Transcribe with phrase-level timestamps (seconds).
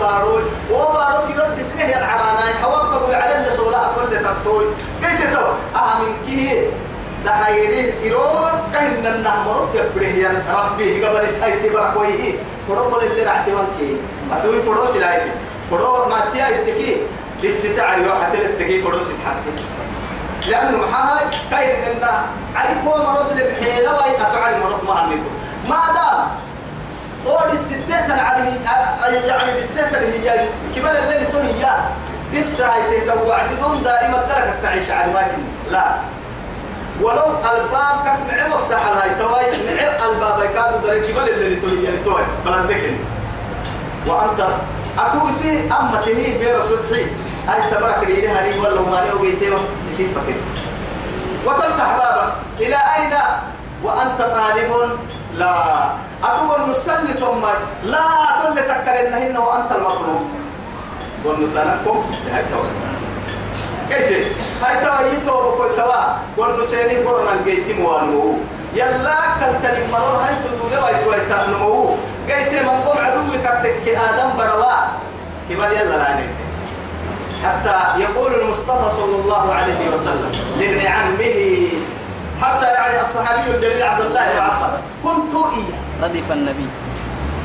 [0.00, 4.64] باروي وبارو كيلو تسنه يا العرانا حوام بقول على اللي صلاة كل تطوي.
[5.02, 5.46] قلت تو
[5.78, 6.70] أهم كيه؟
[7.24, 8.22] ده هيري إيرو
[8.72, 12.32] كهن النهمرت يبريه ربي قبل سايتي بركويه.
[12.68, 13.96] فرو اللي رعتي وانكي
[14.30, 15.30] ما تقول فرو سلايتي
[15.70, 16.96] فرو ما تيا يتكي.
[17.42, 19.52] للستة عريو حتى يتكي فرو ستحتي
[20.48, 22.12] لأنه محاي كهن النه
[22.56, 25.30] عريكو مرض لبحيرة وي أتعلم مرض ما عنيتو
[25.68, 26.18] ما دام
[27.26, 28.56] قول الستة العربي
[29.28, 31.66] يعني بالستة اللي هي كبار الليل تو هي.
[32.32, 35.38] لسه هاي توعدون دائما درجة تعيش على واجب
[35.70, 35.84] لا.
[37.00, 39.10] ولو ألباب كان معه مفتاح هاي.
[39.18, 42.04] تواي معه ألباب كانوا درجة كبار الليل تو هي.
[42.04, 42.96] توي فلان دكن
[44.06, 44.46] وأنت
[44.98, 47.06] أكوسي أما تهي بير صبحي
[47.48, 49.50] هاي سبرك لي هاي ولا ما له بيتي
[49.90, 50.34] يصير فكر
[51.46, 53.12] وتفتح بابك إلى أين؟
[53.84, 54.90] وأنت طالب
[55.38, 55.54] لا.
[56.24, 57.44] أتقول نسلي ثم
[57.84, 58.04] لا
[58.42, 60.28] تقول تكرنهن وأنت المطلوب
[61.24, 62.64] والنسانا كوكس هاي توا
[63.90, 66.02] كيف هاي توا يتو بكل توا
[66.36, 68.34] والنسيني قرنا الجيت موانو
[68.74, 71.96] يلا كالتني مرور هاي تدود ويتو يتنمو
[72.26, 74.72] جيت من قم عدوك كتك آدم بروا.
[75.50, 76.26] كبار يلا لاني.
[77.44, 81.68] حتى يقول المصطفى صلى الله عليه وسلم لابن عمه
[82.42, 84.86] حتى يعني الصحابي الجليل عبد الله بن عباس.
[85.04, 85.80] كنت إياه.
[86.02, 86.68] ردف النبي.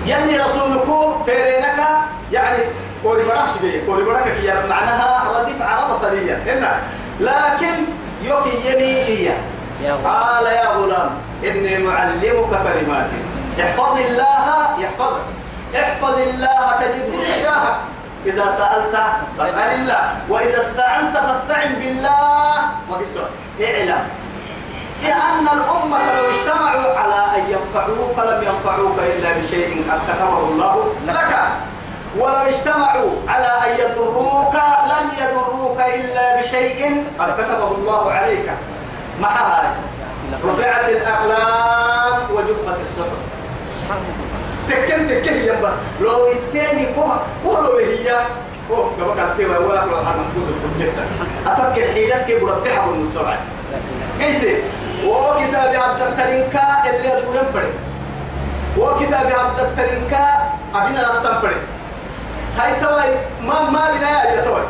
[0.05, 1.79] يلي رسولكم فيرينك
[2.31, 2.63] يعني
[3.03, 6.37] كوري براش بي كوري براك يا معناها رديف عرب فليا.
[6.45, 6.79] هنا
[7.19, 7.75] لكن
[8.23, 9.37] يلي إياه.
[10.05, 11.09] قال يا غلام
[11.43, 13.09] إني معلمك كلمات.
[13.61, 15.21] احفظ الله يحفظك
[15.75, 17.75] احفظ الله تجده تجاهك
[18.25, 18.95] إذا سألت
[19.37, 20.17] فاسأل الله.
[20.29, 22.55] وإذا استعنت فاستعن بالله.
[22.89, 23.29] وقلت
[23.61, 24.03] اعلم.
[25.07, 31.35] لأن الأمة لو اجتمعوا على أن ينفعوك لم ينفعوك إلا بشيء قد كتبه الله لك.
[32.19, 34.55] ولو اجتمعوا على أن يضروك
[34.91, 38.51] لم يضروك إلا بشيء قد كتبه الله عليك.
[39.21, 39.61] مع
[40.45, 43.19] رفعت الأقلام وجفت الصحف
[44.69, 45.71] تكن تكن يبا
[46.01, 48.15] لو التاني كوها كوها هي.
[48.69, 51.03] كوه كما قلت ولا ولا حنا نفوز الكمبيوتر
[51.47, 53.37] أتوقع حيلك كي بربح أبو النصرة
[54.21, 54.63] قلت
[55.03, 57.71] وكتاب عبد الترينكا اللي أدورن فري.
[58.77, 60.25] وكتاب عبد الترينكا
[60.75, 61.55] أبينا لسان فري.
[62.57, 64.63] هاي توي ما ما بنا يا توي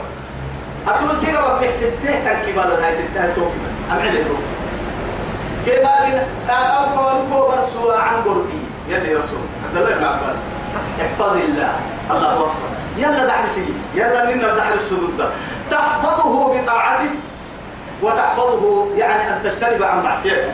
[0.87, 4.43] أتوسي ربك ستة تركيبا هاي ستة توكي أم علي توكي
[5.65, 8.59] كيف بنا أو كون كوبر سوا عن قربي
[8.89, 9.39] يلي رسول.
[9.65, 10.35] عبد الله بن عباس.
[11.01, 11.73] احفظ الله.
[12.11, 12.51] الله أكبر.
[12.97, 13.65] يلا دحر سي
[13.95, 15.29] يلا لنا دحر السدود
[15.71, 17.09] تحفظه بطاعته.
[18.05, 20.51] وتحفظه يعني أن تجتنب عن معصيته.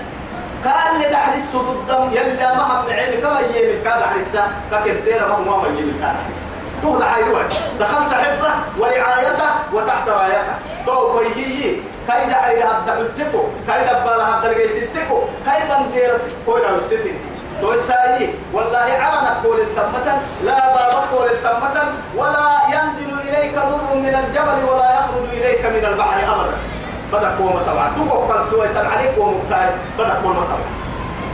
[0.65, 3.41] قال لي السدود دم يلا ما هم عيني كما
[3.83, 6.49] كان دحر السا ككدير ما هو ما يمين كان دحر السا
[6.81, 10.55] تقول حيوان دخلت حفظه ورعايته وتحت رايته.
[10.85, 16.11] تو كويي كاي دحر هبدأ التكو كاي دبال هبدأ التكو كاي بندير
[16.45, 17.13] كوينا الستي
[17.61, 20.07] تو ساي والله عرنا كول التمة
[20.43, 21.77] لا بابا كول التمة
[22.15, 26.70] ولا ينزل إليك ضر من الجبل ولا يخرج إليك من البحر أبدا.
[27.13, 27.91] بدك قوم طبعا.
[27.95, 30.71] تقول قلت ويتم عليك قوم مبتاعي بدك قوم طبعا.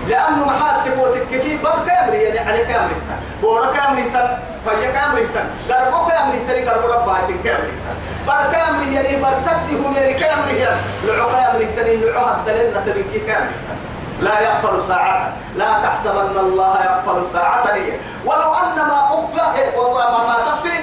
[0.07, 2.95] لأنه محاتك وتككي بل كامري يعني عليك كامري
[3.41, 4.27] بورا كامري تن
[4.65, 7.95] فيا كامري تن قربو كامري تن قربو رباتين كامري تن
[8.27, 10.79] بل كامري يعني بل تدهم يعني كامري يعني.
[11.05, 13.77] لعو كامري تن لعو هبدلين تبكي كامري تن
[14.21, 17.93] لا يغفل ساعة لا تحسبن الله يغفل ساعة لي.
[18.25, 20.79] ولو أن ما أخفى والله ما ما تخفي.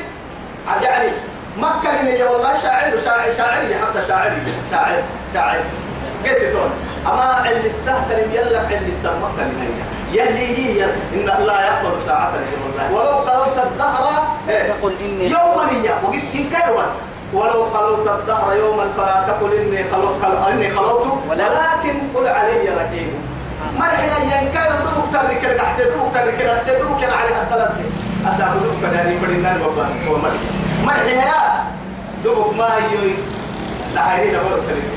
[0.83, 1.11] يعني
[1.59, 4.37] مكة لي والله شاعر شاعر شاعري حتى شاعري
[4.71, 5.03] شاعر
[5.35, 5.61] شاعر
[6.25, 6.71] قلت دون
[7.07, 12.33] أما اللي السهتر يلا اللي التمكة من هي يلي هي إن الله يغفر ساعة
[12.65, 16.87] والله ولو خلوت الدهر إيه، تقول إني يوما هي وقلت إن كيوما
[17.33, 20.53] ولو خلوت الدهر يوما فلا تقل إني خلوت خل...
[20.53, 23.09] إني خلوت ولكن قل علي رقيب
[23.79, 27.73] ما الحين أن كان دبك ترك تحت دبك ترك السيد دبك عليها الثلاث
[28.27, 30.17] أسافرك كذلك فلنا الباباس هو
[30.87, 31.65] ما الحين يا؟
[32.25, 33.15] دبك ما هي
[33.95, 34.03] لا
[34.69, 34.91] ترك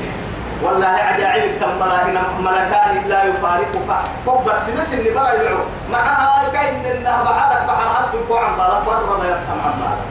[0.62, 3.90] والله عجائب تملا إن ملكان لا يفارقك.
[4.26, 5.58] كبر سنس اللي برا يلعو
[5.92, 10.04] معها كاين إنها بعرك بحر حتى عن بالك؟ ورد يرحم عن بالك.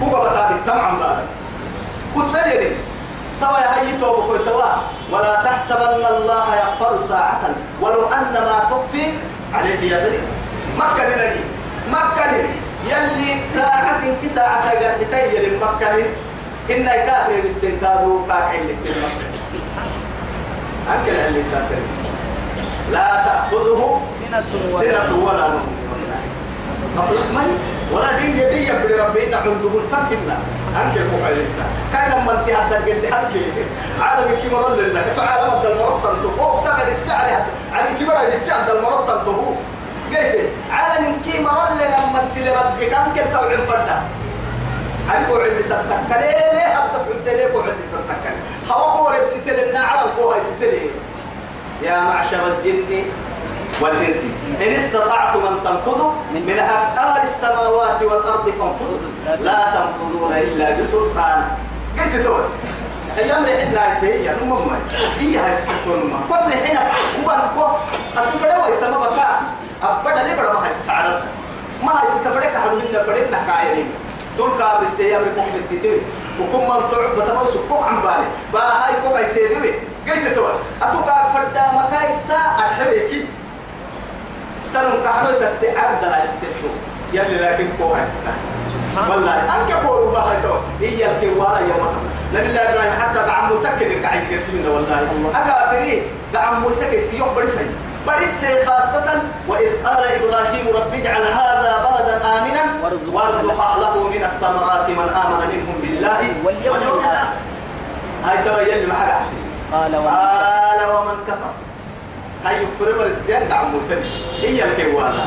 [0.00, 1.26] كوكا بتابي تم عن بالك.
[2.14, 2.70] كنت بلي
[3.40, 4.72] توا هي توبك توا
[5.12, 7.40] ولا تحسبن الله يغفر ساعة.
[7.80, 9.06] ولو أن ما تخفي
[9.54, 10.20] عليه يدري
[10.78, 11.44] مكة لنجي
[11.90, 12.65] مكة لي.
[12.86, 16.04] يلي ساعة كساعة قرحتي يلي مكة لي
[16.70, 19.26] إن كاتب السنكادو كاكين لك مكة
[20.94, 21.82] أنكل اللي كاتب
[22.92, 24.00] لا تأخذه
[24.70, 25.76] سنة ولا نوم.
[26.96, 27.46] مفروض مي؟
[27.96, 30.38] ولا دين يدي يبدي ربي نحن دبل تنبنا
[30.76, 31.44] أنك المقايلة
[31.92, 33.66] كان لما انت هذا قلت أنك
[34.00, 35.02] عالم كي مرة لله.
[35.16, 37.42] تعالى مد المرض تنتو أو سنة السعر
[37.72, 39.32] على كبر السعر المرض تنتو
[40.10, 41.68] قلت عالم كي مرة
[42.66, 43.88] انت لربك أنك توعي الفرد
[45.10, 47.74] عارف وعد ستك ليه حتى في ليه وعد
[48.70, 50.90] هوا هو ربستي لنا على القوة ستي
[51.82, 53.04] يا معشر الجن
[53.80, 54.16] والإنس
[54.60, 58.98] إن استطعتم أن تنفذوا من أقطار السماوات والأرض فانفذوا
[59.40, 61.48] لا تنفذون إلا بسلطان
[61.98, 62.42] قلت تقول
[63.18, 64.58] أيام رحنا هي نمم
[65.18, 66.80] هي هاي سكتون ما كل رحنا
[67.24, 67.76] هو هو
[68.16, 69.42] أتفرد ويتم بكاء
[69.82, 71.35] أبدا ليه بڑا ما هاي
[71.84, 73.90] ما هاي ستفرد كحلوين فرد نكايرين
[74.38, 76.00] دول كابر سيام ركوب التتوي
[76.40, 78.26] وكم من تعب بتموس كوك عم بالي.
[78.52, 79.72] با هاي كوك هاي سيدوي
[80.08, 80.50] قلت تقول
[80.82, 83.24] أتوقع فردا مكاي ساعة الحبيكي
[84.74, 86.68] تنم كحلو تتعب دلا استتو
[87.12, 88.34] يلي لكن كو هستا
[89.10, 92.06] والله أنك كو ربا هاي تو هي الكوارا يا محمد.
[92.34, 95.32] نبي الله إبراهيم حتى دعم متكد قاعد يقسمنا والله.
[95.34, 96.02] أكابري
[96.32, 97.66] دعم متكد يخبر سي
[98.06, 105.08] برس خاصة وإذ قال إبراهيم رب اجعل هذا بلدا آمنا وارزق أهله من الثمرات من
[105.22, 107.36] آمن منهم بالله واليوم الآخر.
[108.24, 109.36] هاي تبين محل أحسن.
[109.72, 111.52] قال ومن قال ومن كفر.
[112.44, 114.04] هاي فرمر الدين دعم متكد
[114.40, 115.26] هي الكوارا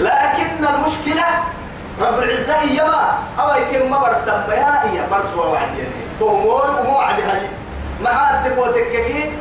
[0.00, 1.24] لكن المشكلة
[2.00, 7.48] رب العزة يما أو يكن ما برسم بها هي برس ووعد يعني تهمون وموعد هاي
[8.04, 9.32] مع تبوتككي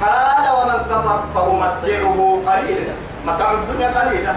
[0.00, 2.94] قال ومن كفر فأمتعه قليلا.
[3.26, 4.34] متاع الدنيا قليلا.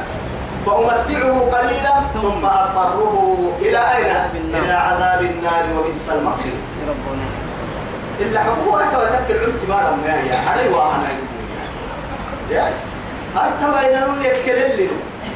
[0.66, 3.16] فأمتعه قليلا ثم أضطره
[3.62, 4.16] إلى أين؟
[4.56, 5.66] إلى عذاب النار.
[5.78, 6.58] وبئس المصير.
[8.20, 11.10] إلا حقوق أنت وتذكر عنت ما لهم يا علي وأنا
[12.52, 12.74] يا.
[13.62, 14.88] تبا إنه يذكر اللي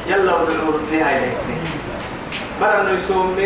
[0.06, 1.36] يلا ودلور نهاية لك
[2.60, 3.44] مرة يسومي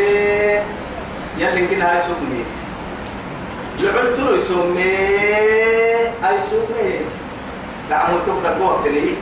[1.38, 2.44] يلا كنا هاي سومي.
[3.80, 4.82] لعلت له يسومي
[6.28, 7.00] أي سومي
[7.90, 9.14] دعمو تبدا قوة كنيه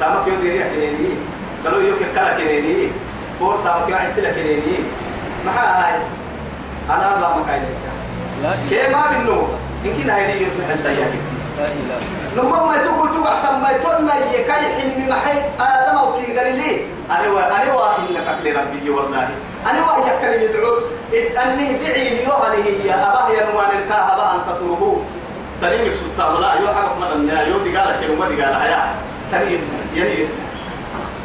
[0.00, 1.16] دعمك يودي ريح كنيه
[1.64, 2.88] قالوا يوك كلا كنيه
[3.40, 4.78] بور دعمك يوعد تلا كنيه
[5.46, 5.94] ما هاي
[6.90, 7.66] أنا لا مكاينة
[8.42, 9.48] لا كيف ما منه
[10.42, 11.31] يصبح السياق لا إله
[12.36, 16.86] لما ما تقول تقول حتى ما يتولنا يكاي حلم محي آدم أو كي قال لي
[17.10, 19.28] أنا وا أنا وا إلا كفل ربي والله.
[19.70, 20.76] أنا وا يكل يدعو
[21.12, 25.02] أني بعي يوهني هي أباه ينوان الكاه أباه أن تطلبوه
[25.62, 28.94] تريم سلطان لا يو حق من النيا يو دي قال كلمة دي قال هيا
[29.32, 29.60] تريم
[29.96, 30.14] يعني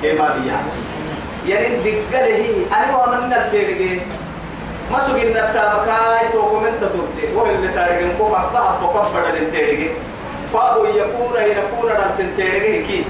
[0.04, 0.58] كما بيا.
[1.48, 4.02] يعني دقله أنا وا من التيرجي
[4.92, 9.90] ما سوين نتابكاي تو كومنت تورتي وهو اللي تارجن كو بابا بابا بدل التيرجي
[10.54, 13.06] فابو يكون هنا كون دلتن تيرجي كي.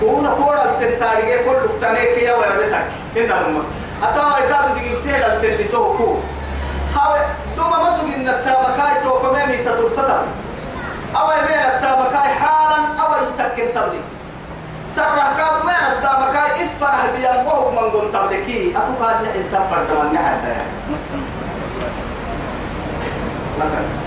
[0.00, 3.64] كون كون دلتن تارجي كل لقطانه كيا ورلتك هنا هم.
[4.02, 6.16] أتوا يكاد دقيقتين دلتن اللي تو كو
[6.96, 7.16] هاو
[7.56, 10.26] دوما ما سوين نتابكاي تو كومنت تورتتا
[11.16, 14.00] أو يمين التابكاي حالا أو يتكن تبلي
[14.96, 20.12] سرع كاد ما التابكاي إتفرح بيان وهو من قلت تبلكي أتوقع اللي إنت فرد من
[20.14, 20.44] نحن.
[23.60, 24.05] ربنا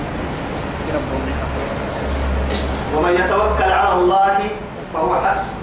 [2.96, 4.40] ومن يتوكل على الله
[4.94, 5.54] فهو حسبه.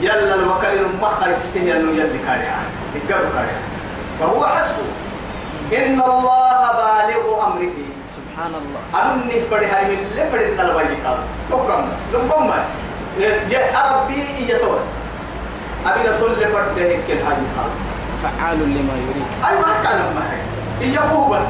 [0.00, 2.56] يلا الوكيل المخا يسته يلو يلي كاريا.
[2.94, 3.60] يقرب كاريا.
[4.20, 4.86] فهو حسبه.
[5.72, 7.78] إن الله بالغ أمره.
[8.16, 8.82] سبحان الله.
[9.02, 11.18] أنني فري هاي من اللي فري من الوالي قال
[11.50, 11.82] توكم
[12.12, 12.50] لنقوم
[13.18, 14.78] يا ربي يتوى
[15.86, 17.70] أبي نطل فرد هيك الحاجة.
[18.22, 19.26] فعال لما يريد.
[19.48, 20.40] أيوة كان ما هي.
[20.82, 21.46] إياه بس.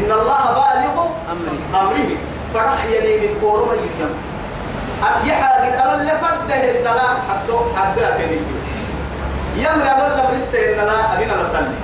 [0.00, 0.96] إن الله بالغ
[1.32, 2.35] أمري أمره.
[2.56, 4.14] فرح يلي من كورما اليوم
[5.02, 8.40] أبي حاجة أنا اللي فردة النلا حتى حتى كني
[9.56, 11.74] يمر أنا اللي بس النلا أبينا نسلي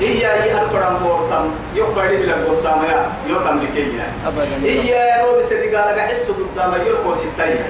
[0.00, 4.64] إياه يا أنا فرام بورتم يوم فرد بلا بوسام يا يوم تملكي أبدا.
[4.64, 7.64] إياه رو بس دي قال بحس قدام يوم كوسيتايا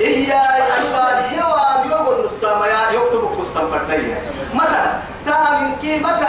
[0.00, 4.18] إياه أشبال هوا يوم النصام يا تبقى قصام فرتايا
[4.54, 4.92] مثلا
[5.26, 6.28] تهم كي مثلا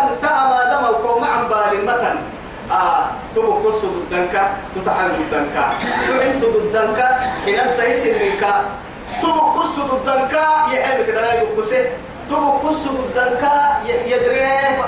[0.88, 2.39] أو كوم عم بالي مثلا
[2.72, 5.58] آه تبو قصة ضدنك تتحل ضدنك.
[6.08, 8.44] تعين ضدنك حين سيس منك.
[9.22, 10.34] تبو قصة ضدنك
[10.72, 11.86] يحبك دلا يقصه
[12.30, 13.44] تبو قصة ضدنك
[14.06, 14.42] يدري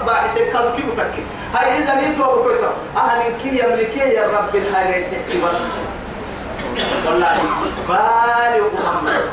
[0.06, 1.24] باعث كم كي متكي.
[1.56, 5.56] هاي إذا نيتو أبو كويتا أهل كي يملكي يا رب الحالي احتمال
[7.06, 7.34] والله
[7.90, 9.24] بالي محمد.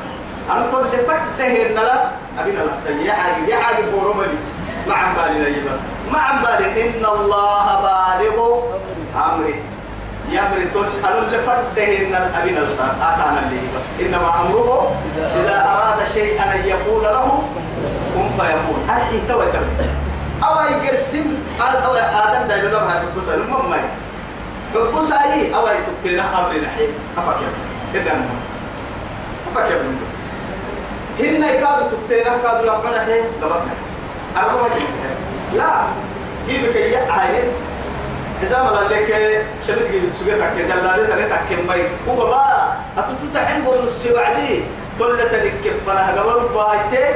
[0.51, 4.39] أنا تقول لفتة النلا أبينا السياحة دي حاجة بورمالي
[4.89, 5.77] ما عم بالي لي بس.
[6.13, 8.61] ما عم بالي إن الله بالغ
[9.17, 9.55] أمري.
[10.31, 12.61] يمري تقول أنا اللي فرده إن أبينا
[13.03, 14.07] أسانا لي بس.
[14.07, 17.43] إنما أمره إذا أراد شيئا أن يقول له
[18.15, 19.87] كن فيكون أرحي توي تبي
[20.45, 21.27] أو يقرسم
[21.61, 23.75] أو آدم دايلو لما هتبص المهم
[24.75, 27.51] حبوس أي أو يتبتنا خبر نحي أفكر
[27.95, 28.13] كده
[29.53, 30.13] أفكر من بس
[31.25, 33.21] هن يكادوا تبتنا كادوا لما نحي
[34.41, 34.69] ما
[35.57, 35.71] لا
[36.49, 37.49] هي بكي عين
[38.43, 44.63] إذا ما لك شبت جيب سجتك لا لا تكمل ماي هو بقى أتتحن بونس وعدي
[44.99, 47.07] كل تلك فنا قبل بايته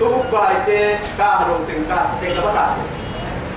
[0.00, 2.66] تبوك بايته كاهرو تنكا تنكا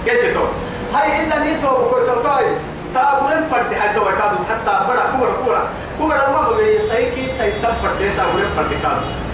[0.05, 0.45] كده تو
[0.93, 2.47] هاي إذا نيتو كنت توي.
[2.93, 5.57] تابولن فرد حتى وكادو حتى بڑا كبر كبر
[5.99, 9.26] كبر ما بقي سيكي سيتم فرد تابولن فرد كادو.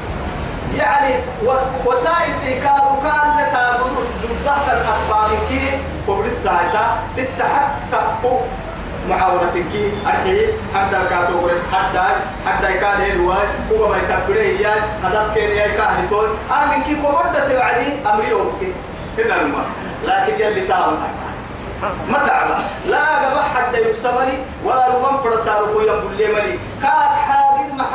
[0.77, 1.15] يعني
[1.85, 4.07] وسائل إيكاد كان لتابولن
[4.45, 7.99] ضغط الأسباب كي كبر الساعة ستة حتى
[9.09, 9.73] معاونتك
[10.07, 12.03] أرحي حتى كاتو حتى
[12.47, 14.65] حتى كان الواي هو ما يتبره هي
[15.03, 18.73] هدف كان يا كان تقول أنا كي كبرت تبعدي أمري أوكي
[19.17, 19.65] هنا الماء
[20.05, 20.97] لكن يلي تام
[22.09, 22.47] ما تعب
[22.87, 26.59] لا قبل حتى يسمني ولا ربما فرسال هو يقول لي ملي.
[26.81, 27.11] كان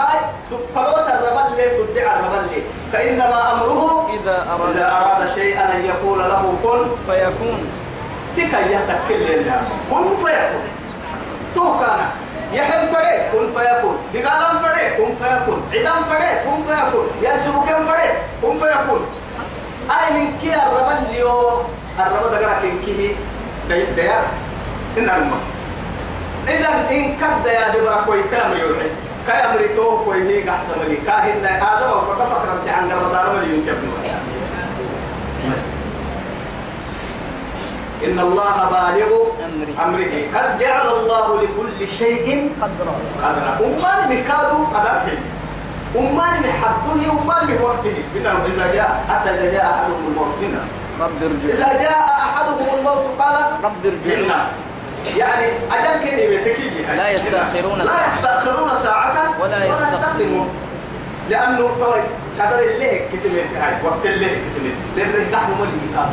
[0.08, 2.62] محاي تقلوت الربل لي تدعى الربل لي
[2.92, 6.88] فإنما أمره إذا أراد إذا أراد شيئا أن يقول له كن.
[7.06, 7.70] فيكون.
[8.36, 9.62] تكا يتكل لله.
[9.90, 10.64] كن فيكون
[11.54, 12.00] تو كان.
[12.52, 18.08] يحب فري كن فيكون بقالم فري كن فيكون عدم فري كن فيكون يا سبكم فري
[18.42, 19.06] كن فيكون
[19.90, 21.62] أي من كي الربل ليو
[21.98, 23.14] الربل كن كيه
[23.68, 24.24] دايب ديار.
[24.98, 25.30] إن
[26.48, 30.96] إذا إن كد يا دبرا كوي كام يرحي كاي أمري تو كوي هي قحسن لي
[31.06, 33.98] كاهن آدم وقفك رد عن قرضار مليون تبنوا
[38.04, 39.10] إن الله بالغ
[39.84, 40.14] أمره.
[40.34, 43.52] قد جعل الله لكل شيء قدرا؟ قدرا.
[43.68, 45.08] أمان مكادو قدره
[45.96, 50.40] أمان محبه أمان بوقته إنه إذا جاء حتى إذا جاء أحدهم الموت.
[51.00, 51.54] ارجع.
[51.54, 54.67] إذا جاء أحدهم الموت قال رب ارجع.
[55.16, 57.92] يعني أجل كلمة تكيجي لا يستأخرون لا.
[58.06, 60.48] يستأخرون ساعة ولا يستقدمون.
[61.30, 62.00] لأنه طوي
[62.40, 66.12] قدر اللي كتبت هاي وقت اللي كتبت لأنه دحم ملي كاس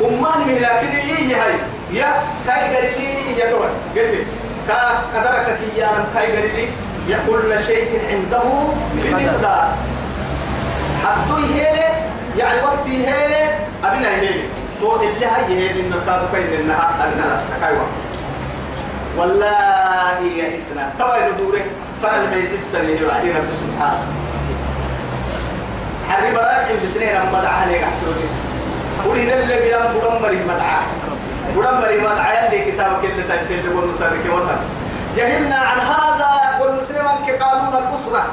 [0.00, 1.52] أمان من لكن يجي هاي
[1.92, 4.26] يا كاي قريلي يا توي قلت
[4.68, 6.68] كا قدرك يا كاي قريلي
[7.08, 8.42] يا كل شيء عنده
[8.94, 9.68] بمقدار
[11.04, 12.06] حدو هيلي
[12.38, 13.50] يعني وقتي هيلي
[13.84, 14.40] أبنا هيلي
[14.80, 18.15] تو اللي هاي هيلي إنه كادو كاين إنها أبنا لسكاي وقت.
[19.16, 21.64] والله إسلام طبعا ندوره
[22.02, 24.06] فأنا ما يسسر يجي رب سبحانه.
[26.34, 28.28] براك عند سنين أما دعا عليك أحسنوتي
[29.06, 30.82] ورين اللي بيام بدمري مدعا
[31.56, 34.56] بدمري مدعا اللي كتابك اللي تيسير والمسارك وطن
[35.16, 36.30] جهلنا عن هذا
[36.60, 38.24] والمسلمان كقانون الأسرة.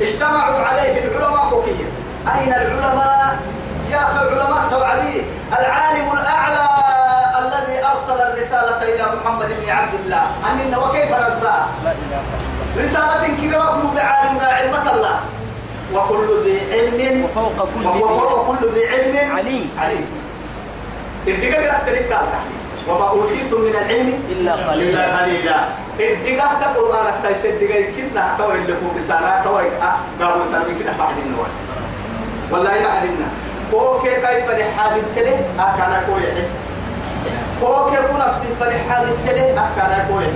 [0.00, 1.88] اجتمعوا عليه العلماء كوكية
[2.34, 3.38] أين العلماء؟
[3.90, 5.22] يا أخي العلماء توعدي.
[5.58, 6.73] العالم الأعلى
[8.14, 10.22] أرسل الرسالة إلى محمد بن عبد الله.
[10.46, 11.34] أن وكيف إله
[12.78, 15.16] رسالة كبيرة بعالم علمة الله.
[15.94, 19.36] وكل ذي علم وفوق كل وهو ذي فوق كل ذي علم.
[19.36, 19.70] عليم.
[19.78, 20.06] عليم.
[21.26, 22.26] الدقة أختلف قال
[22.88, 24.90] وما أوتيتم من العلم إلا قليلا.
[24.90, 25.58] إلا قليلا.
[26.00, 26.46] الدقة
[27.00, 29.66] أنا تيسد الدقة كنا توي لكم رسالة توي
[30.20, 31.52] قالوا رسالة كنا فاعل النوال
[32.50, 33.28] والله ما علمنا
[33.70, 36.63] كوكي كيف لحاجة سلة أكان كوي كوكي
[37.64, 40.26] كو نفسي فلحاجة سلة أكان كوي.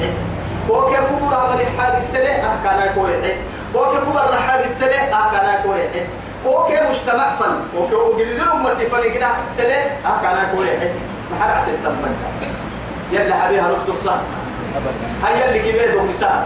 [0.69, 3.13] كوكي كو برا فلحاجة سلة أكان كوي.
[3.73, 5.81] كوكي كو برا حاجة سلة أكان كوي.
[6.45, 7.61] كوكي مجتمع فن.
[7.77, 10.67] كوكي وجدد أمتي فلقنا سلة أكان كوي.
[11.31, 12.17] ما حد عاد التمن
[13.13, 14.21] يلا حبيها الصهر
[14.77, 16.45] أبدا هيا اللي كبير مثال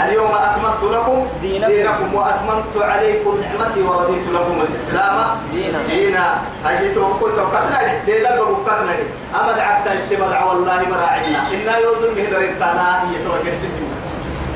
[0.00, 1.66] اليوم أكملت لكم دينكم.
[1.72, 5.16] دينكم وأتممت عليكم نعمتي ورضيت لكم الإسلام.
[5.52, 5.78] دينا.
[5.88, 6.24] دينا.
[6.66, 8.22] أجيتوا قلت قتنا دي.
[8.22, 9.06] ذا قتنا دي.
[9.40, 13.92] أما دعكت السمع والله مراعينا إنا يوزن به دريتنا هي سجن.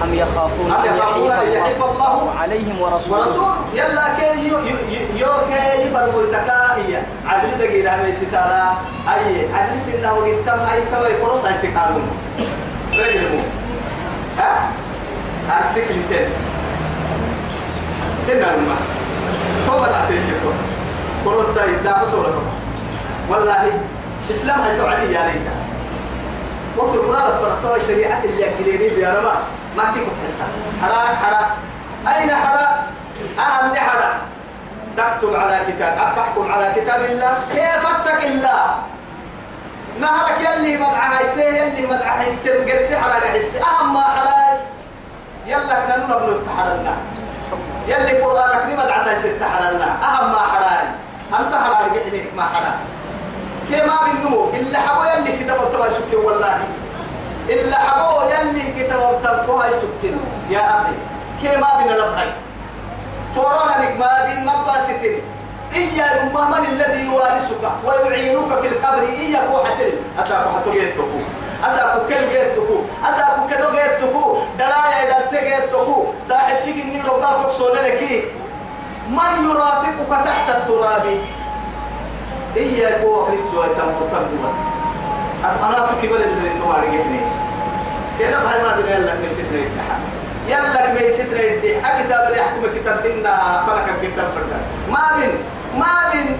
[0.03, 4.59] أم يخافون أم يخافون أن يحيف الله عليهم ورسوله؟ ورسول يلا كي يو
[5.17, 8.81] يو كي يفرقوا التكائية عدل دقيقة ما ستارة
[9.15, 12.09] أي عدل سنة وقتم أي تبا يقرص أي تقالون
[12.93, 13.41] رجل
[14.39, 14.69] ها؟
[15.51, 16.29] أرتك لتين
[18.29, 18.83] إن الماء
[19.67, 20.55] توبة تعطي سيكون
[21.25, 22.43] قرص دا يدعى بصورة
[23.29, 23.81] والله
[24.31, 25.55] إسلام هيتو علي يا ليتا
[26.77, 29.35] وقت المراد فرطوة شريعة اللي أكليني بيارما
[29.77, 30.47] ما تيكو تحلتا
[30.83, 31.57] حرا حرا
[32.17, 32.87] أين حرا
[33.39, 34.13] أهم حرا
[34.97, 38.77] تكتب على كتاب تحكم على كتاب الله كيف اتق الله
[40.01, 43.19] نهرك يلي مدعى هيته يلي مدعى هيته قرسي حرا
[43.71, 44.46] أهم ما حرا
[45.47, 46.95] يلا كنا نبلو التحرنا
[47.89, 50.95] يلي قرآنك نمدعى تيسي التحرنا أهم ما حرا
[51.41, 52.73] أنت حدا رجعتني ما حدا
[53.71, 56.59] كما بالنمو إلا حبو يلي كتاب التوى سكتين والله.
[57.49, 60.21] إلا حبو يلي كتاب التوى سكتين.
[60.51, 60.97] يا أخي
[61.43, 62.31] كما بنا لبهاي
[63.35, 65.23] فورانا نكما بين مباستين
[65.75, 69.03] إيا من الذي يوارثك ويعينك في القبر.
[69.03, 69.76] إيا كوحتين
[79.17, 81.07] من يرافقك تحت التراب؟
[82.57, 84.53] إيا كو كريستو يتمرتقوا
[85.45, 86.51] أنا تكبل اللي
[86.93, 87.21] جبني
[88.19, 89.99] كده بهاي ما بين لك من ستر الدحا
[90.49, 94.59] يلا من ستر الدحا كتاب اللي يحكم كتاب لنا فلك كتاب فردا
[94.91, 95.35] ما بين
[95.79, 96.39] ما بين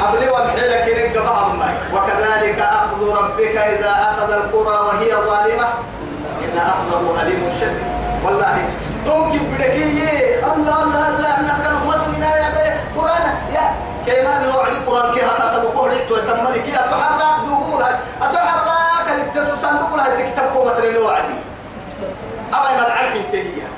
[0.00, 1.62] أبلي ومحيلك إنك بهم
[1.94, 5.68] وكذلك أخذ ربك إذا أخذ القرى وهي ظالمة.
[6.44, 7.82] إن أخذه أليم شديد.
[8.24, 8.68] والله
[9.04, 12.48] دوك بدكية الله الله الله نحن مسلمين يا
[12.96, 13.24] قرآن
[13.54, 13.64] يا
[14.06, 19.96] كيما من وعد القرآن كي هذا تبقوا لك تملك كي أتحرك دهورها أتحرك التسو صندوق
[19.96, 21.24] لها تكتب قوة الوعد
[22.52, 23.68] أبا ما تعرف انتهي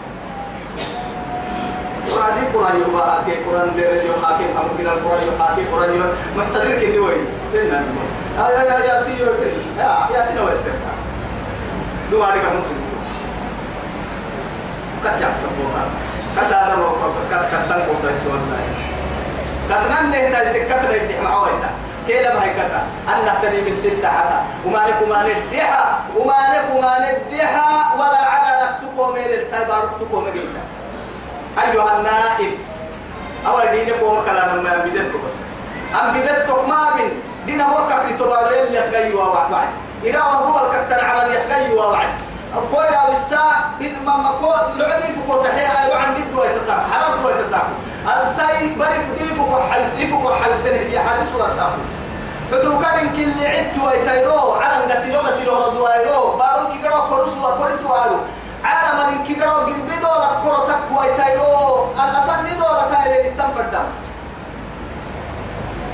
[2.10, 6.96] قرآن قرآن كي قرآن دير يوم حاكم أمر من القرآن يوم حاكم قرآن محتضر كي
[6.96, 7.14] نوي
[7.54, 7.82] لنا
[8.38, 9.26] يا يا يا سيو
[9.78, 10.72] يا يا سيو وسر
[12.10, 12.42] دو عليك
[15.00, 15.84] مسلم كتيا سبوها
[16.36, 16.90] كتا هذا لو
[17.30, 18.42] كت كتان كوتا سوان
[19.68, 21.70] لا كتنان نه تاي سكتنا الدحم عويتا
[22.06, 26.64] كيلا ما هي كتا أن نحتني من ستة حتى وما لك وما نديها وما لك
[26.76, 30.70] وما نديها ولا على نكتكو من التايبار نكتكو من التايبار
[31.58, 32.52] أيها النائب
[33.46, 35.36] أول دين قوم كلام ما بدت بس
[36.00, 37.12] أم بدت ما بين
[37.46, 39.68] دين وقف لتبارو يلي يسغي ووعد
[40.04, 45.42] إذا وهو الكتر على اليسغي ووعد أقول أو الساعة إن ما ما كو لعدي فكو
[45.42, 47.68] تحية أيوة عن دي ويتسام حرام ويتسام
[48.26, 51.70] الساي بري فدي فكو حل فكو حل تاني هي حل سوا سام
[52.50, 57.96] فتو كان كل عدت ويتيرو على غسيلو غسيلو ردو ايرو بارون كي غرو كورسوا كورسوا
[58.64, 63.86] عالم من كيرو قد بدولة كرة تكوى تايرو الأتني دولة تايرو التنفردم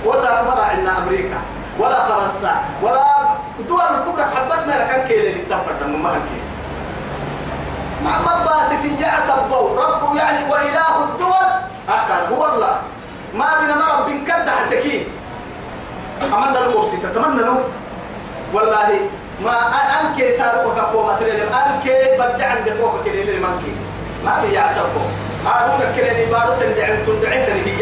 [0.06, 1.38] وسا مرة عندنا أمريكا
[1.78, 3.04] ولا فرنسا ولا
[3.68, 6.45] دول الكبرى حبت ما كان كيلي التنفردم ما كان
[8.06, 11.48] مع مباسط يعصب رب يعني وإله الدول.
[11.88, 12.76] أكل هو الله.
[13.34, 15.04] ما بنا مرة بنكد حسكين
[16.34, 17.58] أمنا له مبسطة تمنى له.
[18.54, 18.88] والله
[19.44, 19.52] ما
[20.00, 21.86] أنك سار وكفو مثلا أنك
[22.18, 23.72] بدع عند فوق كده اللي مانكي
[24.24, 25.02] ما عسبه
[25.46, 27.76] هارون كده اللي بارو تندع تندع تنهي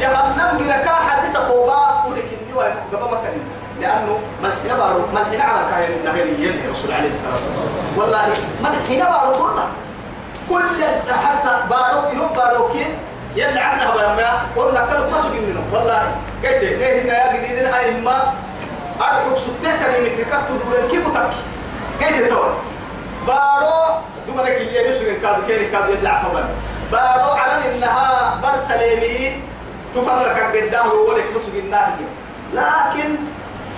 [0.00, 3.34] جهنم جركا حدث قوبا ولكن يوا قبل ما كان
[3.80, 7.98] لأنه ملحنا بارو ملحنا على كائن النبي يلي رسول عليه الصلاة والسلام.
[7.98, 9.66] والله ملحنا بارو قلنا
[10.48, 10.84] كل
[11.14, 12.88] حتى بارو يروح بارو كين
[13.36, 16.02] يلي عنا بما قلنا كل قصد منه والله
[16.44, 18.16] قلت ليه إن يا جديد؟ أئمة
[19.00, 21.40] أرحك ستة كلمة كفت دولة كيف تبكي؟
[22.00, 22.52] كيف تقول
[23.26, 23.94] بارو
[24.44, 26.44] لك اللي يسوي كادو كيري كادو يلعب فمن
[26.92, 29.42] بارو على إنها برسليمي
[29.94, 32.04] تفرق قدام ولك مسوي النهي
[32.54, 33.16] لكن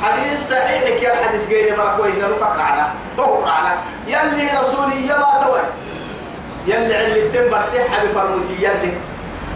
[0.03, 3.73] حديث صحيح يا الحديث غير بركوي إنه نقطع على ظهر على
[4.07, 5.61] يلي رسولي يما توي.
[6.67, 8.93] يلي علي التنبر صحة بفرموتي يلي.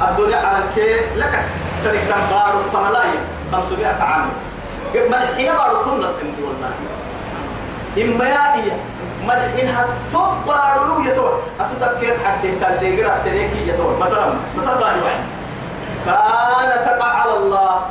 [0.09, 1.45] الدنيا على كي لك
[1.85, 3.21] تريك بارو فملايا
[3.53, 4.29] 500 عام.
[4.95, 6.73] ملحين بارو كنا تندي والله.
[7.99, 8.77] إما يا إيا
[9.27, 15.25] ملحين هتوب بارو يتوب أتتكير حتى تلقي قرأ تريكي يتوب مثلا مثلا واحد
[16.07, 17.83] كان تقع على الله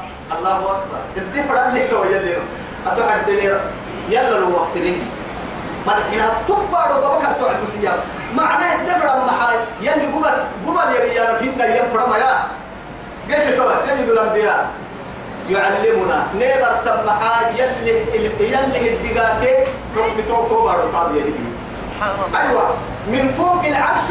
[0.57, 2.37] الله أكبر الدفر اللي تو يلي
[2.87, 3.59] أتحد لي
[4.09, 5.01] يلا لو وقت رين
[5.87, 7.93] ملحين هتوب بارو بابك هتوعد مسيا
[8.35, 10.35] معناه الدفر المحاي يلي قبل
[10.67, 12.33] قبل يا ريال فينا ينفر ما يا
[13.29, 14.69] قلت تو سيد الأنبياء
[15.49, 17.95] يعلمنا نيبر سمحا يلي
[18.39, 19.53] يلي الدقاكي
[19.95, 21.33] حكم تو تو بارو طاب يلي
[22.35, 22.69] أيوة
[23.07, 24.07] من فوق العرش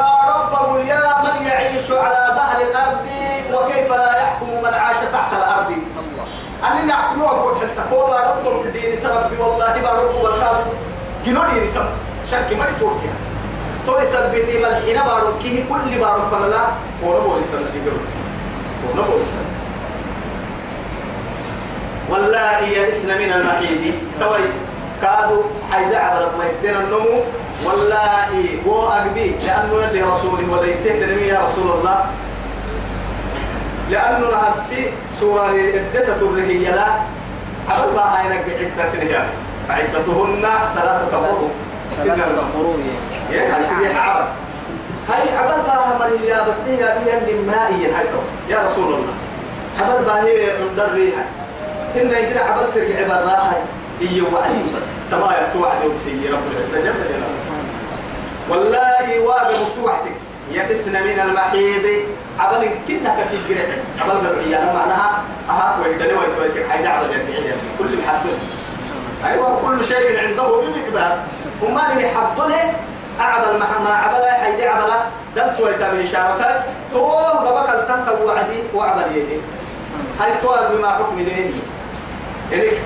[0.00, 3.06] ربه يا من يعيش على ظهر الأرض
[3.54, 5.70] وكيف لا يحكم من عاش تحت الأرض.
[5.70, 6.26] الله
[6.72, 10.56] أنني أحكمه أقول حتى قوة ربه الدين سرب والله ما ربه والكاد
[11.26, 11.84] جنوني نسم
[12.30, 13.12] شك ما تورتيا
[13.86, 16.64] توري سبتي ملحنا بارو كيه كل بارو فلا
[17.04, 18.00] هو نبو يسال تجرو
[18.84, 19.46] هو نبو يسال
[22.10, 24.44] والله اسم من المحيد توي.
[25.02, 27.20] كادوا حيدا عبرت ما يدين النمو
[27.64, 32.04] والله هو أقبي لأنه اللي رسوله وديته تنمي يا رسول الله.
[33.90, 35.42] لأنه نهسي سورة
[35.94, 36.88] عدة الرهية لا.
[37.68, 38.44] عبد الله هينك
[38.76, 39.26] بعدة رجال
[39.68, 41.50] فعدتهن ثلاثة قرون.
[41.96, 42.78] ثلاثة قروء
[43.32, 43.56] يا.
[43.56, 44.28] هاي سيدي عبد
[45.08, 48.06] هاي عبر باها من يا بتني يا بيها المائية هاي
[48.48, 49.14] يا رسول الله.
[49.80, 51.24] عبر باهي عند الريحة
[51.96, 53.56] إن يجري عبر ترجع براها
[54.00, 54.64] هي وعدي
[55.10, 56.78] تبايا توعد وسي رب العزة.
[56.84, 57.33] جل جلاله
[58.50, 60.12] والله واقع مفتوحتك
[60.52, 61.86] يئسن من المحيض
[62.38, 63.64] عبل كنا في الجرع
[64.00, 68.38] عبل قرعية معناها أها ويدني ويتويتك حيدا عبل الجرعية كل محدد
[69.24, 71.18] أيوة كل شيء عنده بمقدار
[71.62, 72.72] وما نبي حضنه
[73.20, 74.90] أعبل محما عبل حيدا عبل
[75.36, 76.64] دلت ويتم إشارة.
[76.92, 79.40] توه ببك التهت وعدي وعبل يدي.
[80.20, 81.50] هاي توه بما حكم ليه
[82.52, 82.78] إليك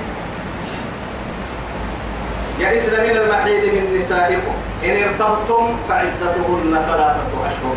[2.61, 4.55] يئسن من المحيض من نسائكم.
[4.85, 7.77] إن ارتبتم فعدتهن ثلاثة أشهر.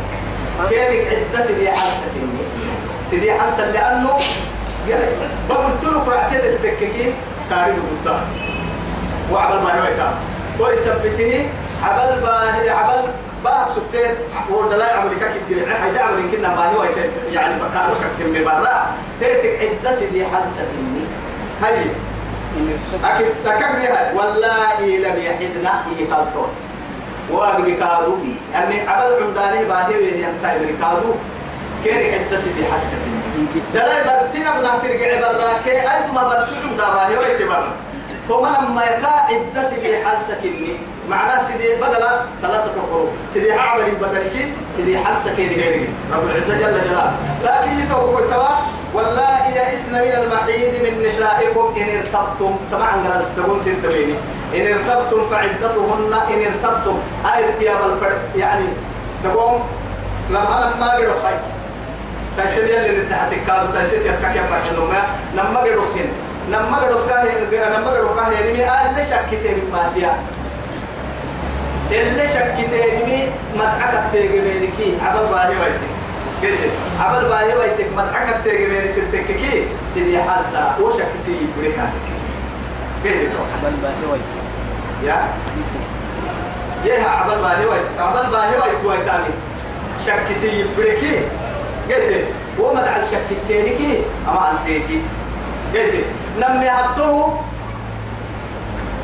[0.70, 2.14] كيف عدة سيدي حرسة
[3.12, 4.18] سيدي حرسة لأنه
[5.50, 7.14] بقول تلك رعتين التككين
[7.52, 8.22] قارب ضدها
[9.32, 10.14] وعبل ما يويتا
[10.58, 11.50] تو يثبته
[11.84, 12.32] عبل با
[12.72, 13.02] عبل
[13.44, 14.16] باك سبتين.
[14.52, 16.84] ودلا عمل كاك الدرع حيدا عمل كنا ما هو
[17.32, 18.92] يعني بكارو كتم برا.
[19.20, 20.66] تيتك عدة سيدي حرسة
[21.62, 21.86] هاي.
[23.04, 26.50] أكيد تكبرها والله لم يحدنا يقالتون
[27.32, 31.14] واقب كادو بي أني عبل عمداني باهي وين ينساي بركادو
[31.84, 32.98] كيري عدة سيدي حدثة
[33.74, 37.68] جلاي برتنا بنا ترجع برا كي أيضا ما برتنا باهي ويتبر
[38.30, 40.78] فما لما يكا عدة سيدي حدثة كني
[41.10, 43.10] معناه سيدي بدلا ثلاثة قروب.
[43.34, 45.90] سيدي عمل بدلك سيدي حدثة كيري غيري.
[46.14, 47.16] رب العزة جل جلاله.
[47.44, 48.50] لكن يتوقع توا
[48.94, 54.16] والله يئسن من المحيض من نسائكم إن ارتبتم طبعا قال تقول ست بيني
[54.56, 58.66] إن ارتبتم فعدتهن إن ارتبتم هاي ارتياب الفرد يعني
[59.24, 59.64] تقوم
[60.30, 61.44] لما ما قدر خيط.
[62.38, 64.94] تيسير يلي نتحت الكادو تيسير يتكاك يا فرح النوم
[65.36, 66.06] لما قدر كن
[66.50, 70.16] لما قدر كاهي لما قدر كاهي نمي آه اللي شكتين ماتيا
[71.92, 75.91] اللي شكتين مي مدعكة تيجي عبد باهي ويتك
[76.42, 82.06] قلت عبد باهي ويتك مدعكة تيجي ميري ستك كي سيدي حالسا وشك سيدي بريكاتك
[83.06, 84.32] قلت عبل باهي ويت
[85.04, 85.18] يا؟
[86.86, 89.34] يا عبد باهي ويت عبد باهي ويت ويتاني
[90.06, 91.16] شك سيدي بريكي
[91.90, 92.26] قلت
[92.60, 94.04] وما دع الشك التاني كي.
[94.28, 95.02] أما أنتيتي
[95.74, 96.06] قلت
[96.40, 97.40] نمي هبته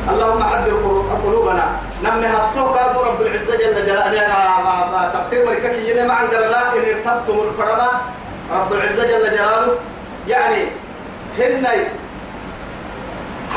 [0.09, 0.73] اللهم عدل
[1.25, 1.65] قلوبنا.
[2.03, 7.89] نمي هبته كادو رب العزة جل جلاله تفسير مريكا كينا مع الدرجاء إن ارتبتم الفرما.
[8.51, 9.75] رب العزة جل جلاله
[10.27, 10.63] يعني
[11.39, 11.67] هن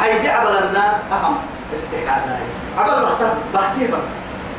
[0.03, 1.37] حيدي عبلنا أهم
[1.75, 2.37] استحادة
[2.79, 3.25] عبل بحتي
[3.55, 3.91] بحتي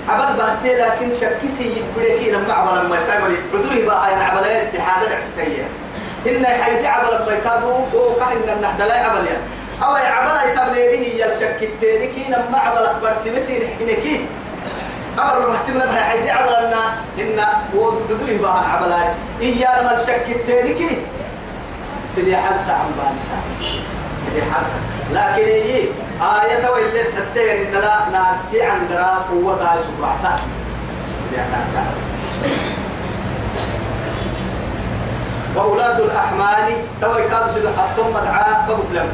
[0.10, 3.38] عبل بحتي لكن شكسي يبريكي لما عبل ما يسامري.
[3.54, 5.64] عذري بقى يعني عبل استحادة عكستية
[6.28, 9.44] إن حيدي عبل ما يكادو وكهن النهدى لا عبل يعني.
[9.84, 14.26] أو عبل يتبليه يلشك التانيكي لما عبل أكبر سمسين حينكي
[15.20, 18.94] أمر المحتمل بها حيدي عبلنا إن وذري بقى عبل
[19.42, 20.98] إيا لما الشك التانيكي
[22.16, 23.38] سيدي حلسة عن بانسا
[24.26, 24.76] سيدي حلسة.
[25.14, 25.86] لكن إيه
[26.22, 30.40] آية ويلس حسين إن لا ناسي عن درا قوة هاي سبعتا
[31.08, 31.86] سيدي حلسة.
[35.56, 39.06] وأولاد الأحمال توي سيدي حطهم مدعاء بقول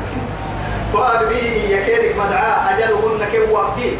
[0.97, 3.97] فقال بي يكيرك مدعاء أجلهن كم وقتي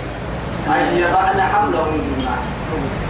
[0.68, 2.26] أن يضعن حملهن.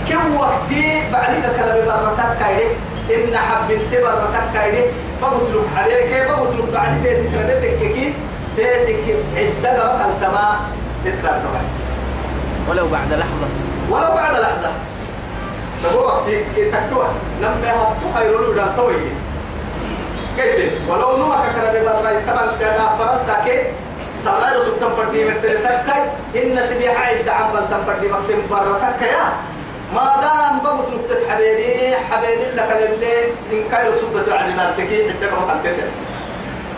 [0.09, 2.67] كم وقتي بعدك كلام برتك كايري
[3.15, 8.13] إن حبنت برتك كايري بقول لك عليك بقول لك بعد تيتك كلمتك كي.
[8.55, 9.03] تيتك
[9.35, 10.59] عدة بقى التما
[11.05, 11.29] نسبة
[12.69, 13.47] ولو بعد لحظة.
[13.89, 14.71] ولو بعد لحظة.
[15.83, 17.07] تقول وقتي تكوى
[17.41, 18.95] لما هبطوا خيروا له توي.
[20.37, 23.57] كيف؟ ولو نوع كذا ببرا تبع كذا فرنسا كي
[24.25, 26.01] ترى رسول تنفردي متتكاي
[26.35, 26.89] إن سيدي
[27.71, 29.33] تنفردي مكتم برا تكايا
[29.95, 35.33] ما دام بقول نكتة حبيبي حبيبي لك اللي إن كاي رسول تعني لا تكي عندك
[35.33, 35.93] ما تنتكس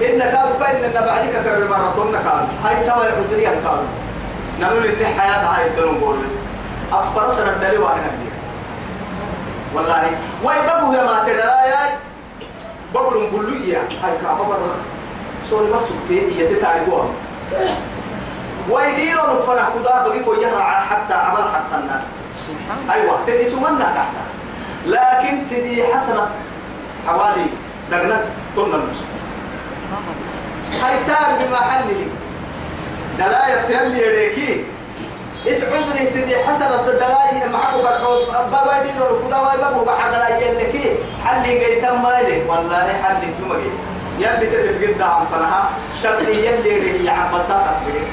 [0.01, 3.87] إن كانوا بين إن بعدك كذا مرة تونا كان هاي توا عزري كان
[4.61, 6.17] نقول إن حياة هاي الدنيا بقول
[6.93, 8.01] أفرسنا الدليل واحد
[9.75, 10.11] والله.
[10.43, 11.41] واي بقول يا ما تدري
[12.93, 14.75] بقول نقول له يا هاي كابا مرة.
[15.49, 16.47] سوري ما سكتي هي
[18.69, 22.01] ويديروا نفنا كذا بقي فوجها حتى عمل حتى النار
[22.89, 24.15] أيوة تنسوا منا تحت.
[24.85, 26.27] لكن سيدي حسنة
[27.07, 27.45] حوالي
[27.91, 28.21] دقنا
[28.55, 28.97] طن النص
[30.83, 32.05] هاي تار بمحل لي
[33.17, 34.63] دلاية يلي يريكي
[35.47, 37.45] اسعدني سيدي حسنة الدلاية.
[37.53, 43.33] معكو كالحوض بابا يديروا كذا واي بابو بحق دلاية لكي حلي قيتم مالي والله حلي
[43.41, 43.71] تمري
[44.19, 45.69] يلي تتفقد دعم فنها.
[46.03, 48.03] شرطي يلي ري عبتا تصبري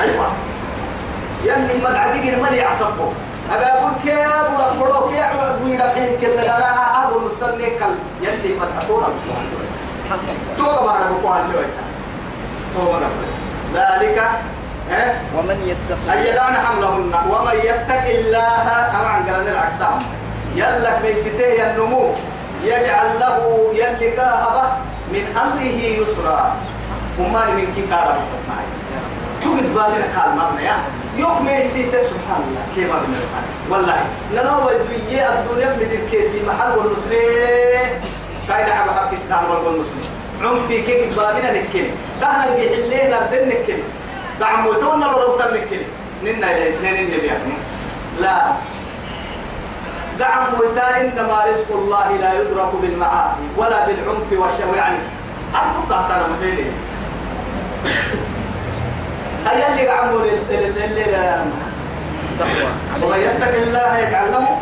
[0.00, 0.28] أيوة.
[1.44, 3.12] يلي مدعدي الملي عصبه
[3.52, 9.08] أقول كي أبو رفضو كي أبو يدحين كلا لا أبو نصني كل يلي فتحتونا
[10.58, 11.84] توقع معنا بقوة اللويتا
[12.74, 12.98] توقع
[13.74, 14.22] ذلك
[15.36, 17.14] ومن يتق أن يدعن حملهن.
[17.30, 18.66] ومن يتق الله
[19.00, 20.02] أمعن قرن العكسام
[20.54, 22.14] يلك بيسته النمو.
[22.64, 23.38] يجعل له
[23.74, 24.68] يلك هبه
[25.12, 26.56] من أمره يسرا.
[27.18, 28.66] وما من كي كارا تصنعي
[29.56, 30.76] توجد بالنا قال ما بنا يا.
[31.16, 32.62] يوم ما يسيتك سبحان الله.
[32.74, 33.16] كيف ما بنا
[33.70, 33.96] والله.
[34.32, 37.16] لنا ودي الدنيا بدل كيتي محل والنسري
[38.48, 40.06] كاين عبا باكستان والنسري
[40.42, 41.90] عم في كيف بالنا نكلم
[42.20, 43.82] كان يحلينا الدن نكلم
[44.40, 45.88] دعموتونا لو نكلم
[46.24, 47.30] ننا إلى سنين النبي
[48.20, 48.52] لا.
[50.18, 54.76] دعم وتا إنما رزق الله لا يدرك بالمعاصي ولا بالعنف والشهوة.
[54.76, 54.98] يعني
[55.54, 56.70] أبقى سنة مفيني
[59.46, 61.44] هيا اللي قعموا الليلة
[62.38, 62.70] تقوى.
[63.02, 64.58] ومن يتق الله يجعل له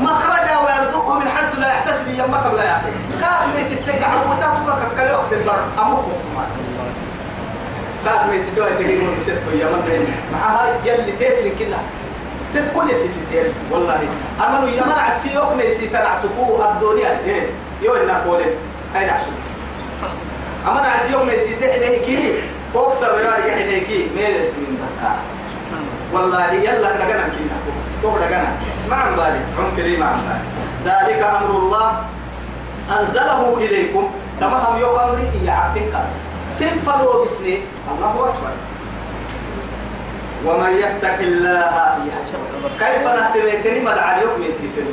[0.00, 5.12] مخرجا ويرزقه من حيث لا يحتسب يمك لا يأخذ كاف مي ستة قعموا وتاتك ككل
[5.12, 5.60] وقت البر.
[5.78, 6.04] أمك
[8.04, 11.82] كاف مي ستة ويتقين من ستة يمن معها يلي تيتل كلها
[12.54, 14.00] تدخل يا سيدي والله.
[14.46, 17.20] أمنوا يمن عسيوك مي ستة عسكوه الدنيا.
[17.82, 18.54] يو إنك قولين
[18.96, 19.32] أين عسكوه
[20.68, 22.34] أمن عسيوك مي ستة إليه كي
[22.74, 25.18] فوق سرنا يحيى كي ميرس من بسكار
[26.12, 27.56] والله يلا دقنا كنا
[28.02, 28.52] تو دقنا
[28.90, 30.44] ما عن بالي عم كريم ما عن بالي
[30.84, 32.04] ذلك أمر الله
[33.00, 35.94] أنزله إليكم تمام يوم أمري يعتنك
[36.50, 37.58] سنفلوا بسني
[37.92, 38.52] الله أكبر
[40.46, 41.98] ومن يتق الله
[42.78, 44.86] كيف نهتم كلمة عليكم يسيتم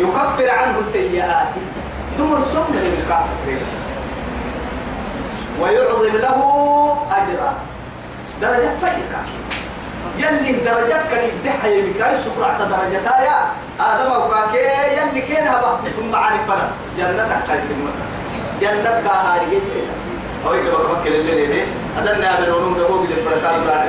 [0.00, 1.60] يكفر عنه سيئاته
[2.18, 3.85] دمر سنة بالكافر
[5.60, 6.38] ويعظم له
[7.10, 7.54] أجرا.
[8.40, 9.14] درجة فجرك
[10.18, 13.38] يلي درجتك كده يمكن سكرة درجتها يا
[13.80, 14.64] آدم وكاكي
[14.96, 17.88] يلي كين هبا ثم عارفنا جنتك قيسم
[18.60, 19.58] جنتك هارجي
[20.46, 21.66] أو أن أفكر اللي ليه
[21.98, 23.88] أدنى أبن ونوم دبوك للبركات بعد